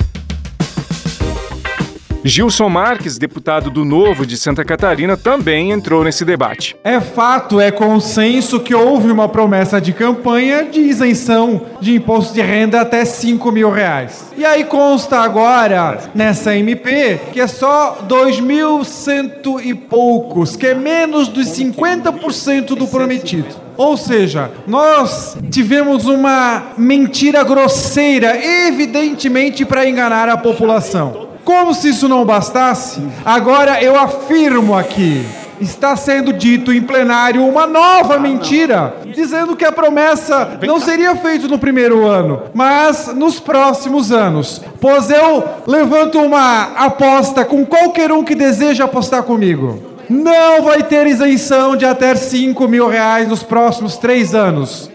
Gilson 2.23 2.69
Marques, 2.69 3.17
deputado 3.17 3.71
do 3.71 3.83
Novo 3.83 4.27
de 4.27 4.37
Santa 4.37 4.63
Catarina, 4.63 5.17
também 5.17 5.71
entrou 5.71 6.03
nesse 6.03 6.23
debate. 6.23 6.75
É 6.83 6.99
fato, 6.99 7.59
é 7.59 7.71
consenso 7.71 8.59
que 8.59 8.75
houve 8.75 9.11
uma 9.11 9.27
promessa 9.27 9.81
de 9.81 9.91
campanha 9.91 10.65
de 10.65 10.81
isenção 10.81 11.65
de 11.81 11.95
imposto 11.95 12.35
de 12.35 12.41
renda 12.41 12.79
até 12.79 13.03
5 13.05 13.51
mil 13.51 13.71
reais. 13.71 14.31
E 14.37 14.45
aí 14.45 14.63
consta 14.65 15.19
agora, 15.19 15.97
nessa 16.13 16.55
MP, 16.55 17.19
que 17.33 17.41
é 17.41 17.47
só 17.47 18.05
2.100 18.07 19.65
e 19.65 19.73
poucos, 19.73 20.55
que 20.55 20.67
é 20.67 20.75
menos 20.75 21.27
dos 21.27 21.47
50% 21.47 22.75
do 22.75 22.85
prometido. 22.87 23.60
Ou 23.77 23.97
seja, 23.97 24.51
nós 24.67 25.37
tivemos 25.49 26.05
uma 26.05 26.71
mentira 26.77 27.43
grosseira, 27.43 28.37
evidentemente 28.67 29.65
para 29.65 29.87
enganar 29.87 30.29
a 30.29 30.37
população. 30.37 31.29
Como 31.43 31.73
se 31.73 31.89
isso 31.89 32.07
não 32.07 32.25
bastasse, 32.25 33.01
agora 33.25 33.81
eu 33.81 33.99
afirmo 33.99 34.77
aqui: 34.77 35.25
está 35.59 35.95
sendo 35.95 36.33
dito 36.33 36.73
em 36.73 36.81
plenário 36.81 37.45
uma 37.45 37.67
nova 37.67 38.19
mentira, 38.19 38.95
dizendo 39.13 39.55
que 39.55 39.65
a 39.65 39.71
promessa 39.71 40.59
não 40.65 40.79
seria 40.79 41.15
feita 41.15 41.47
no 41.47 41.59
primeiro 41.59 42.05
ano, 42.05 42.43
mas 42.53 43.13
nos 43.15 43.39
próximos 43.39 44.11
anos. 44.11 44.61
Pois 44.79 45.09
eu 45.09 45.43
levanto 45.67 46.19
uma 46.19 46.73
aposta 46.75 47.45
com 47.45 47.65
qualquer 47.65 48.11
um 48.11 48.23
que 48.23 48.35
deseja 48.35 48.85
apostar 48.85 49.23
comigo. 49.23 49.90
Não 50.11 50.61
vai 50.63 50.83
ter 50.83 51.07
isenção 51.07 51.77
de 51.77 51.85
até 51.85 52.13
5 52.13 52.67
mil 52.67 52.89
reais 52.89 53.29
nos 53.29 53.43
próximos 53.43 53.95
três 53.95 54.35
anos. 54.35 54.91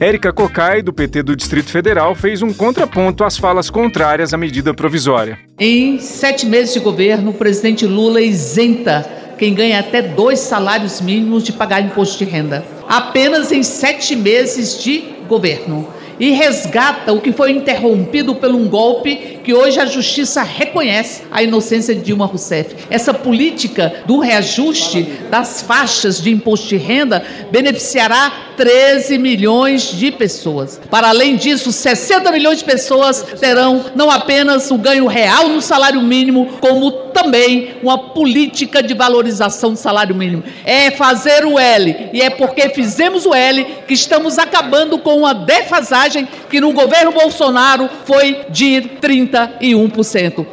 Érica 0.00 0.32
Cocai, 0.32 0.80
do 0.80 0.90
PT 0.90 1.22
do 1.24 1.36
Distrito 1.36 1.70
Federal, 1.70 2.14
fez 2.14 2.40
um 2.40 2.54
contraponto 2.54 3.22
às 3.22 3.36
falas 3.36 3.68
contrárias 3.68 4.32
à 4.32 4.38
medida 4.38 4.72
provisória. 4.72 5.38
Em 5.58 5.98
sete 5.98 6.46
meses 6.46 6.72
de 6.72 6.80
governo, 6.80 7.32
o 7.32 7.34
presidente 7.34 7.84
Lula 7.84 8.22
isenta 8.22 9.06
quem 9.36 9.52
ganha 9.52 9.78
até 9.78 10.00
dois 10.00 10.38
salários 10.38 11.02
mínimos 11.02 11.44
de 11.44 11.52
pagar 11.52 11.82
imposto 11.82 12.24
de 12.24 12.30
renda. 12.30 12.64
Apenas 12.88 13.52
em 13.52 13.62
sete 13.62 14.16
meses 14.16 14.82
de 14.82 15.04
governo. 15.28 15.86
E 16.20 16.32
resgata 16.32 17.14
o 17.14 17.20
que 17.20 17.32
foi 17.32 17.50
interrompido 17.50 18.34
por 18.34 18.50
um 18.50 18.68
golpe 18.68 19.40
que 19.42 19.54
hoje 19.54 19.80
a 19.80 19.86
justiça 19.86 20.42
reconhece 20.42 21.22
a 21.30 21.42
inocência 21.42 21.94
de 21.94 22.02
Dilma 22.02 22.26
Rousseff. 22.26 22.76
Essa 22.90 23.14
política 23.14 24.02
do 24.04 24.18
reajuste 24.18 25.02
das 25.30 25.62
faixas 25.62 26.22
de 26.22 26.30
imposto 26.30 26.68
de 26.68 26.76
renda 26.76 27.24
beneficiará 27.50 28.50
13 28.54 29.16
milhões 29.16 29.84
de 29.92 30.12
pessoas. 30.12 30.78
Para 30.90 31.08
além 31.08 31.36
disso, 31.36 31.72
60 31.72 32.30
milhões 32.30 32.58
de 32.58 32.64
pessoas 32.64 33.24
terão 33.40 33.86
não 33.94 34.10
apenas 34.10 34.70
o 34.70 34.76
ganho 34.76 35.06
real 35.06 35.48
no 35.48 35.62
salário 35.62 36.02
mínimo, 36.02 36.58
como 36.60 36.90
também 37.22 37.76
uma 37.82 37.98
política 37.98 38.82
de 38.82 38.94
valorização 38.94 39.72
do 39.72 39.76
salário 39.76 40.14
mínimo. 40.14 40.42
É 40.64 40.90
fazer 40.90 41.44
o 41.44 41.58
L, 41.58 42.10
e 42.12 42.22
é 42.22 42.30
porque 42.30 42.70
fizemos 42.70 43.26
o 43.26 43.34
L 43.34 43.64
que 43.86 43.94
estamos 43.94 44.38
acabando 44.38 44.98
com 44.98 45.18
uma 45.18 45.34
defasagem 45.34 46.26
que 46.48 46.60
no 46.60 46.72
governo 46.72 47.12
Bolsonaro 47.12 47.88
foi 48.06 48.46
de 48.48 48.90
31%. 49.00 50.46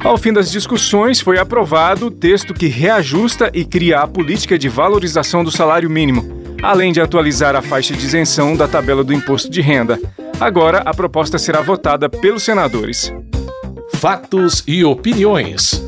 Ao 0.00 0.18
fim 0.18 0.32
das 0.32 0.50
discussões, 0.50 1.20
foi 1.20 1.38
aprovado 1.38 2.06
o 2.06 2.10
texto 2.10 2.52
que 2.52 2.66
reajusta 2.66 3.50
e 3.54 3.64
cria 3.64 4.00
a 4.00 4.06
política 4.06 4.58
de 4.58 4.68
valorização 4.68 5.42
do 5.42 5.50
salário 5.50 5.88
mínimo, 5.88 6.42
além 6.62 6.92
de 6.92 7.00
atualizar 7.00 7.56
a 7.56 7.62
faixa 7.62 7.94
de 7.94 8.04
isenção 8.04 8.54
da 8.54 8.68
tabela 8.68 9.02
do 9.02 9.14
imposto 9.14 9.50
de 9.50 9.62
renda. 9.62 9.98
Agora, 10.38 10.82
a 10.84 10.92
proposta 10.92 11.38
será 11.38 11.62
votada 11.62 12.08
pelos 12.08 12.42
senadores. 12.42 13.10
Fatos 14.04 14.62
e 14.66 14.84
opiniões. 14.84 15.82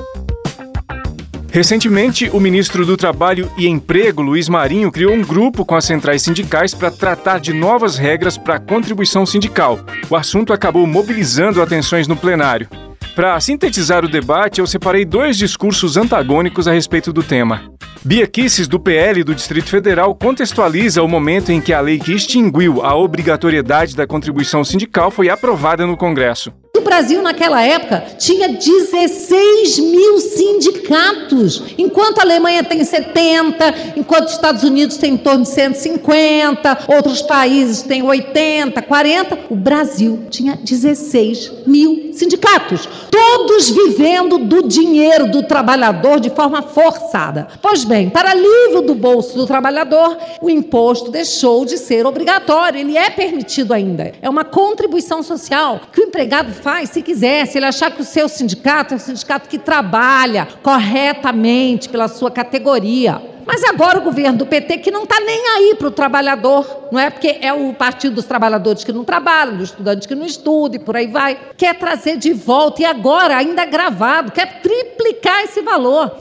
Recentemente, 1.52 2.30
o 2.32 2.40
ministro 2.40 2.86
do 2.86 2.96
Trabalho 2.96 3.52
e 3.58 3.68
Emprego, 3.68 4.22
Luiz 4.22 4.48
Marinho, 4.48 4.90
criou 4.90 5.12
um 5.12 5.20
grupo 5.20 5.66
com 5.66 5.74
as 5.74 5.84
centrais 5.84 6.22
sindicais 6.22 6.72
para 6.72 6.90
tratar 6.90 7.38
de 7.38 7.52
novas 7.52 7.98
regras 7.98 8.38
para 8.38 8.54
a 8.54 8.58
contribuição 8.58 9.26
sindical. 9.26 9.80
O 10.08 10.16
assunto 10.16 10.54
acabou 10.54 10.86
mobilizando 10.86 11.60
atenções 11.60 12.08
no 12.08 12.16
plenário. 12.16 12.70
Para 13.14 13.38
sintetizar 13.38 14.02
o 14.02 14.08
debate, 14.08 14.62
eu 14.62 14.66
separei 14.66 15.04
dois 15.04 15.36
discursos 15.36 15.98
antagônicos 15.98 16.66
a 16.66 16.72
respeito 16.72 17.12
do 17.12 17.22
tema. 17.22 17.70
Bia 18.02 18.26
Kisses, 18.26 18.66
do 18.66 18.80
PL 18.80 19.24
do 19.24 19.34
Distrito 19.34 19.68
Federal, 19.68 20.14
contextualiza 20.14 21.02
o 21.02 21.08
momento 21.08 21.52
em 21.52 21.60
que 21.60 21.74
a 21.74 21.80
lei 21.80 21.98
que 21.98 22.14
extinguiu 22.14 22.82
a 22.82 22.96
obrigatoriedade 22.96 23.94
da 23.94 24.06
contribuição 24.06 24.64
sindical 24.64 25.10
foi 25.10 25.28
aprovada 25.28 25.86
no 25.86 25.98
Congresso. 25.98 26.50
O 26.76 26.82
Brasil, 26.82 27.22
naquela 27.22 27.62
época, 27.62 28.04
tinha 28.18 28.50
16 28.50 29.78
mil 29.78 30.18
sindicatos, 30.18 31.62
enquanto 31.78 32.18
a 32.18 32.22
Alemanha 32.22 32.62
tem 32.62 32.84
70, 32.84 33.94
enquanto 33.96 34.26
os 34.26 34.32
Estados 34.32 34.62
Unidos 34.62 34.98
tem 34.98 35.14
em 35.14 35.16
torno 35.16 35.42
de 35.42 35.48
150, 35.48 36.78
outros 36.86 37.22
países 37.22 37.82
têm 37.82 38.02
80, 38.02 38.82
40. 38.82 39.38
O 39.48 39.56
Brasil 39.56 40.26
tinha 40.28 40.54
16 40.54 41.64
mil 41.66 42.10
sindicatos, 42.12 42.88
todos 43.10 43.70
vivendo 43.70 44.38
do 44.38 44.62
dinheiro 44.62 45.30
do 45.30 45.42
trabalhador 45.42 46.20
de 46.20 46.30
forma 46.30 46.62
forçada. 46.62 47.48
Pois 47.62 47.84
bem, 47.84 48.10
para 48.10 48.30
alívio 48.30 48.82
do 48.82 48.94
bolso 48.94 49.36
do 49.36 49.46
trabalhador, 49.46 50.16
o 50.40 50.50
imposto 50.50 51.10
deixou 51.10 51.64
de 51.64 51.78
ser 51.78 52.06
obrigatório, 52.06 52.80
ele 52.80 52.96
é 52.96 53.10
permitido 53.10 53.72
ainda. 53.72 54.12
É 54.20 54.28
uma 54.28 54.44
contribuição 54.44 55.22
social 55.22 55.80
que 55.92 56.00
o 56.00 56.04
empregado 56.04 56.52
faz 56.66 56.90
se 56.90 57.00
quiser, 57.00 57.46
se 57.46 57.58
ele 57.58 57.66
achar 57.66 57.92
que 57.92 58.02
o 58.02 58.04
seu 58.04 58.28
sindicato 58.28 58.92
é 58.92 58.96
um 58.96 58.98
sindicato 58.98 59.48
que 59.48 59.56
trabalha 59.56 60.48
corretamente 60.64 61.88
pela 61.88 62.08
sua 62.08 62.28
categoria. 62.28 63.22
Mas 63.46 63.62
agora 63.62 63.98
o 63.98 64.02
governo 64.02 64.38
do 64.38 64.46
PT 64.46 64.78
que 64.78 64.90
não 64.90 65.04
está 65.04 65.20
nem 65.20 65.46
aí 65.46 65.76
para 65.76 65.86
o 65.86 65.92
trabalhador, 65.92 66.88
não 66.90 66.98
é? 66.98 67.08
Porque 67.08 67.38
é 67.40 67.52
o 67.52 67.72
partido 67.72 68.16
dos 68.16 68.24
trabalhadores 68.24 68.82
que 68.82 68.90
não 68.90 69.04
trabalham, 69.04 69.58
dos 69.58 69.70
estudantes 69.70 70.08
que 70.08 70.14
não 70.16 70.26
estudam 70.26 70.80
e 70.80 70.84
por 70.84 70.96
aí 70.96 71.06
vai. 71.06 71.38
Quer 71.56 71.78
trazer 71.78 72.16
de 72.16 72.32
volta 72.32 72.82
e 72.82 72.84
agora, 72.84 73.36
ainda 73.36 73.64
gravado, 73.64 74.32
quer 74.32 74.60
triplicar 74.60 75.44
esse 75.44 75.62
valor. 75.62 76.16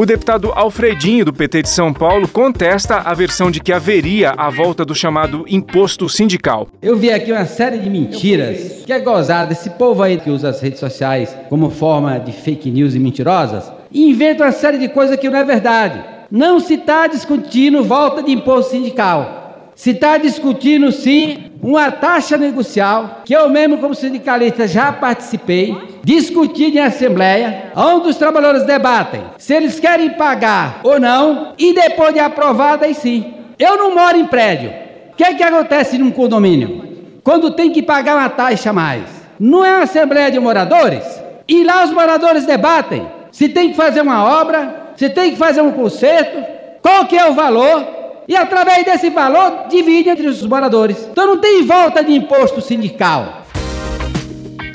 O 0.00 0.06
deputado 0.06 0.50
Alfredinho, 0.54 1.26
do 1.26 1.32
PT 1.34 1.60
de 1.60 1.68
São 1.68 1.92
Paulo, 1.92 2.26
contesta 2.26 3.00
a 3.00 3.12
versão 3.12 3.50
de 3.50 3.60
que 3.60 3.70
haveria 3.70 4.30
a 4.30 4.48
volta 4.48 4.82
do 4.82 4.94
chamado 4.94 5.44
imposto 5.46 6.08
sindical. 6.08 6.68
Eu 6.80 6.96
vi 6.96 7.12
aqui 7.12 7.30
uma 7.30 7.44
série 7.44 7.76
de 7.76 7.90
mentiras 7.90 8.82
que 8.86 8.94
é 8.94 8.98
gozada 8.98 9.48
desse 9.48 9.68
povo 9.68 10.02
aí 10.02 10.16
que 10.16 10.30
usa 10.30 10.48
as 10.48 10.58
redes 10.62 10.80
sociais 10.80 11.36
como 11.50 11.68
forma 11.68 12.18
de 12.18 12.32
fake 12.32 12.70
news 12.70 12.94
e 12.94 12.98
mentirosas 12.98 13.70
inventa 13.92 14.44
uma 14.44 14.52
série 14.52 14.78
de 14.78 14.88
coisas 14.88 15.18
que 15.18 15.28
não 15.28 15.38
é 15.38 15.44
verdade. 15.44 16.02
Não 16.30 16.60
se 16.60 16.76
está 16.76 17.06
discutindo 17.06 17.84
volta 17.84 18.22
de 18.22 18.32
imposto 18.32 18.70
sindical. 18.70 19.68
Se 19.74 19.90
está 19.90 20.16
discutindo, 20.16 20.90
sim, 20.92 21.50
uma 21.62 21.90
taxa 21.90 22.38
negocial, 22.38 23.20
que 23.22 23.34
eu 23.34 23.50
mesmo, 23.50 23.76
como 23.76 23.94
sindicalista, 23.94 24.66
já 24.66 24.92
participei, 24.92 25.76
discutido 26.02 26.78
em 26.78 26.80
assembleia, 26.80 27.72
onde 27.76 28.08
os 28.08 28.16
trabalhadores 28.16 28.64
debatem 28.64 29.22
se 29.38 29.54
eles 29.54 29.78
querem 29.78 30.10
pagar 30.10 30.80
ou 30.82 30.98
não, 30.98 31.52
e 31.58 31.74
depois 31.74 32.14
de 32.14 32.20
aprovada, 32.20 32.86
aí 32.86 32.94
sim. 32.94 33.34
Eu 33.58 33.76
não 33.76 33.94
moro 33.94 34.16
em 34.16 34.24
prédio. 34.24 34.72
O 35.12 35.16
que, 35.16 35.24
é 35.24 35.34
que 35.34 35.42
acontece 35.42 35.98
num 35.98 36.10
condomínio? 36.10 37.20
Quando 37.22 37.50
tem 37.50 37.70
que 37.70 37.82
pagar 37.82 38.16
uma 38.16 38.28
taxa 38.28 38.70
a 38.70 38.72
mais? 38.72 39.04
Não 39.38 39.64
é 39.64 39.76
uma 39.76 39.84
assembleia 39.84 40.30
de 40.30 40.38
moradores? 40.38 41.04
E 41.46 41.64
lá 41.64 41.84
os 41.84 41.90
moradores 41.90 42.46
debatem 42.46 43.06
se 43.30 43.48
tem 43.48 43.70
que 43.70 43.76
fazer 43.76 44.00
uma 44.00 44.24
obra, 44.40 44.92
se 44.96 45.08
tem 45.10 45.32
que 45.32 45.36
fazer 45.36 45.60
um 45.60 45.72
conserto, 45.72 46.42
qual 46.82 47.06
que 47.06 47.16
é 47.16 47.28
o 47.28 47.34
valor, 47.34 47.86
e 48.26 48.36
através 48.36 48.84
desse 48.84 49.10
valor 49.10 49.66
divide 49.68 50.08
entre 50.08 50.26
os 50.26 50.44
moradores. 50.46 51.08
Então 51.10 51.26
não 51.26 51.38
tem 51.38 51.64
volta 51.64 52.02
de 52.02 52.14
imposto 52.14 52.60
sindical. 52.60 53.39